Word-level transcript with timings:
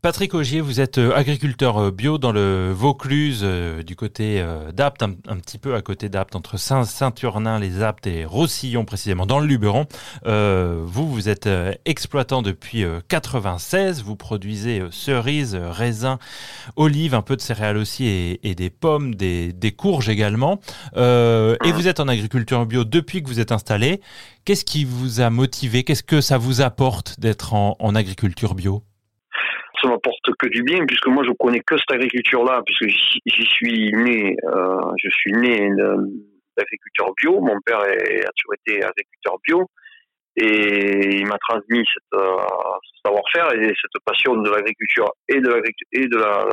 Patrick 0.00 0.32
Augier, 0.34 0.60
vous 0.60 0.80
êtes 0.80 0.98
euh, 0.98 1.12
agriculteur 1.16 1.76
euh, 1.76 1.90
bio 1.90 2.18
dans 2.18 2.30
le 2.30 2.70
Vaucluse, 2.70 3.40
euh, 3.42 3.82
du 3.82 3.96
côté 3.96 4.44
d'Apt, 4.72 5.02
un, 5.02 5.10
petit 5.10 5.58
peu 5.58 5.74
à 5.74 5.82
côté 5.82 6.08
d'Apt, 6.08 6.36
entre 6.36 6.56
Saint-Turnin, 6.56 7.58
les 7.58 7.82
Aptes 7.82 8.06
et 8.06 8.24
Roussillon 8.24 8.84
précisément, 8.84 9.26
dans 9.26 9.40
le 9.40 9.46
Luberon. 9.46 9.86
vous, 10.24 11.08
vous 11.08 11.28
êtes 11.28 11.48
exploitant 11.84 12.42
depuis 12.42 12.84
96, 13.08 14.04
vous 14.04 14.14
produisez 14.14 14.82
cerises, 14.90 15.56
raisins, 15.56 16.18
olives, 16.76 17.14
un 17.14 17.22
peu 17.22 17.34
de 17.34 17.40
céréales 17.40 17.76
aussi 17.76 18.06
et, 18.06 18.54
des 18.54 18.70
pommes, 18.70 19.14
des, 19.14 19.74
courges 19.76 20.08
également. 20.08 20.60
et 20.96 21.72
vous 21.72 21.88
êtes 21.88 22.00
en 22.00 22.08
agriculture 22.08 22.64
bio 22.66 22.84
depuis 22.84 23.22
que 23.22 23.28
vous 23.28 23.40
êtes 23.40 23.52
installé. 23.52 24.00
Qu'est-ce 24.44 24.64
qui 24.64 24.84
vous 24.84 25.20
a 25.20 25.30
motivé? 25.30 25.82
Qu'est-ce 25.82 26.04
que 26.04 26.20
ça 26.20 26.38
vous 26.38 26.60
apporte 26.60 27.18
d'être 27.18 27.54
en 27.54 27.94
agriculture 27.94 28.54
bio? 28.54 28.87
Ça 29.80 29.88
m'apporte 29.88 30.34
que 30.38 30.46
du 30.48 30.62
bien 30.62 30.84
puisque 30.86 31.06
moi 31.06 31.22
je 31.24 31.32
connais 31.38 31.60
que 31.60 31.76
cette 31.76 31.92
agriculture 31.92 32.44
là 32.44 32.62
puisque 32.64 32.86
j'y 32.88 33.46
suis 33.46 33.92
né 33.92 34.36
euh, 34.44 34.80
je 35.02 35.08
suis 35.10 35.32
né 35.32 35.70
d'agriculteur 36.56 37.12
bio 37.16 37.40
mon 37.40 37.58
père 37.64 37.78
a 37.78 38.32
toujours 38.36 38.54
été 38.54 38.82
agriculteur 38.82 39.36
bio 39.46 39.66
et 40.40 41.16
il 41.16 41.26
m'a 41.26 41.38
transmis 41.38 41.84
cette, 41.92 42.20
euh, 42.20 42.36
ce 42.82 43.00
savoir-faire 43.04 43.52
et 43.54 43.66
cette 43.66 44.02
passion 44.04 44.36
de 44.36 44.50
l'agriculture 44.50 45.12
et 45.28 45.40
de 45.40 45.48
l'agriculture 45.48 45.88
et 45.92 46.06
de 46.06 46.16
la, 46.16 46.44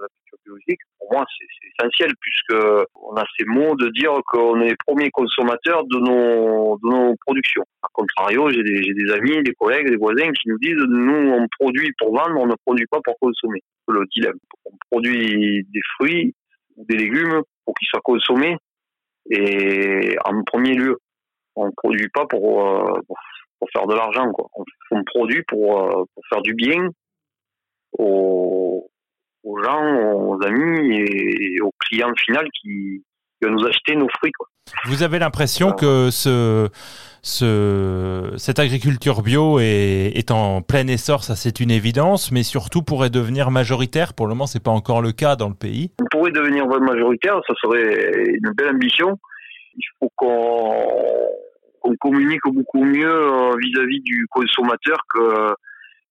l'agriculture 0.00 0.38
biologique. 0.44 0.80
Pour 1.12 1.24
c'est, 1.38 1.44
essentiel 1.78 2.12
puisque 2.20 2.64
on 2.94 3.14
a 3.16 3.24
ces 3.38 3.44
mots 3.44 3.74
de 3.76 3.88
dire 3.90 4.12
qu'on 4.26 4.60
est 4.62 4.70
les 4.70 4.76
premiers 4.86 5.10
consommateurs 5.10 5.84
de 5.84 5.98
nos, 5.98 6.78
de 6.82 6.88
nos 6.88 7.16
productions. 7.26 7.64
A 7.82 7.88
contrario, 7.92 8.48
j'ai 8.48 8.62
des, 8.62 9.12
amis, 9.12 9.42
des 9.42 9.52
collègues, 9.52 9.90
des 9.90 9.96
voisins 9.96 10.30
qui 10.32 10.48
nous 10.48 10.58
disent 10.58 10.82
nous, 10.88 11.32
on 11.32 11.46
produit 11.58 11.92
pour 11.98 12.16
vendre, 12.16 12.40
on 12.40 12.46
ne 12.46 12.54
produit 12.64 12.86
pas 12.86 13.00
pour 13.04 13.18
consommer. 13.20 13.60
Le 13.88 14.04
dilemme. 14.14 14.38
On 14.64 14.70
produit 14.90 15.66
des 15.70 15.80
fruits 15.96 16.34
ou 16.76 16.84
des 16.88 16.96
légumes 16.96 17.42
pour 17.64 17.74
qu'ils 17.74 17.88
soient 17.88 18.00
consommés 18.02 18.56
et 19.30 20.16
en 20.24 20.42
premier 20.44 20.74
lieu 20.74 20.98
on 21.56 21.70
produit 21.72 22.08
pas 22.08 22.26
pour, 22.26 22.66
euh, 22.66 23.00
pour, 23.58 23.70
faire 23.70 23.86
de 23.86 23.94
l'argent. 23.94 24.30
On, 24.90 25.04
produit 25.04 25.42
pour, 25.46 25.82
euh, 25.82 26.04
pour 26.14 26.24
faire 26.30 26.40
du 26.40 26.54
bien 26.54 26.88
aux, 27.98 28.61
aux 29.44 29.62
gens, 29.62 29.96
aux 30.14 30.38
amis 30.44 30.98
et, 30.98 31.60
aux 31.60 31.72
clients 31.80 32.12
final 32.24 32.46
qui, 32.60 33.04
qui 33.40 33.50
nous 33.50 33.64
acheter 33.66 33.96
nos 33.96 34.08
fruits 34.18 34.32
quoi. 34.32 34.46
Vous 34.86 35.02
avez 35.02 35.18
l'impression 35.18 35.72
que 35.72 36.10
ce, 36.10 36.68
ce, 37.22 38.32
cette 38.36 38.58
agriculture 38.60 39.22
bio 39.22 39.58
est, 39.58 40.12
est 40.14 40.30
en 40.30 40.62
plein 40.62 40.86
essor, 40.86 41.24
ça 41.24 41.34
c'est 41.34 41.60
une 41.60 41.70
évidence, 41.70 42.30
mais 42.30 42.44
surtout 42.44 42.82
pourrait 42.82 43.10
devenir 43.10 43.50
majoritaire? 43.50 44.14
Pour 44.14 44.26
le 44.26 44.34
moment, 44.34 44.46
c'est 44.46 44.62
pas 44.62 44.70
encore 44.70 45.02
le 45.02 45.12
cas 45.12 45.34
dans 45.34 45.48
le 45.48 45.54
pays. 45.54 45.90
On 46.00 46.06
pourrait 46.10 46.30
devenir 46.30 46.66
majoritaire, 46.66 47.40
ça 47.46 47.54
serait 47.60 48.14
une 48.28 48.52
belle 48.56 48.74
ambition. 48.74 49.18
Il 49.74 49.84
faut 49.98 50.10
qu'on 50.16 51.96
communique 52.00 52.42
beaucoup 52.44 52.84
mieux 52.84 53.32
euh, 53.32 53.56
vis-à-vis 53.58 54.00
du 54.00 54.26
consommateur 54.30 54.98
que 55.12 55.54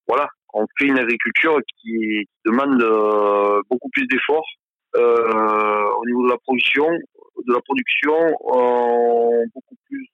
voilà, 0.07 0.27
on 0.53 0.65
fait 0.77 0.87
une 0.87 0.99
agriculture 0.99 1.57
qui, 1.81 2.27
demande 2.45 2.81
euh, 2.81 3.61
beaucoup 3.69 3.89
plus 3.89 4.07
d'efforts 4.07 4.47
euh, 4.95 5.83
au 5.97 6.05
niveau 6.05 6.23
de 6.25 6.29
la 6.29 6.37
production, 6.37 6.87
de 6.89 7.53
la 7.53 7.61
production, 7.61 8.13
beaucoup 9.53 9.75
plus 9.85 10.09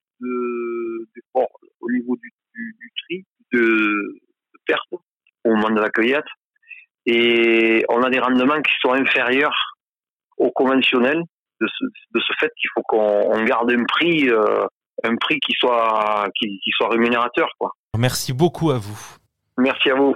d'efforts 1.15 1.59
au 1.81 1.91
niveau 1.91 2.15
du, 2.17 2.31
du, 2.53 2.91
tri, 3.03 3.25
de, 3.53 3.59
de 3.59 4.59
perte 4.65 4.93
au 5.45 5.49
moment 5.49 5.69
de 5.69 5.81
la 5.81 5.89
cueillette, 5.89 6.25
et 7.05 7.85
on 7.89 8.01
a 8.03 8.09
des 8.09 8.19
rendements 8.19 8.61
qui 8.61 8.73
sont 8.81 8.93
inférieurs 8.93 9.77
au 10.37 10.51
conventionnel. 10.51 11.23
De 11.59 11.65
ce, 11.67 11.85
de 11.85 12.19
ce 12.19 12.33
fait 12.39 12.51
qu'il 12.55 12.69
faut 12.71 12.83
qu'on 12.83 13.43
garde 13.43 13.71
un 13.71 13.83
prix 13.85 14.29
un 15.03 15.15
prix 15.15 15.39
qui 15.39 15.53
soit 15.57 16.27
qui, 16.35 16.59
soit 16.75 16.89
rémunérateur 16.89 17.49
quoi. 17.59 17.71
Merci 17.97 18.33
beaucoup 18.33 18.71
à 18.71 18.77
vous. 18.77 19.17
Merci 19.57 19.89
à 19.89 19.95
vous. 19.95 20.15